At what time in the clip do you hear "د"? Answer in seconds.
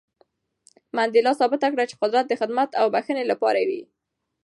2.27-2.33